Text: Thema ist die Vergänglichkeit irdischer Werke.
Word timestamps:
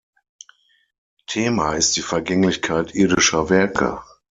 Thema 1.27 1.73
ist 1.73 1.95
die 1.95 2.01
Vergänglichkeit 2.01 2.95
irdischer 2.95 3.51
Werke. 3.51 4.01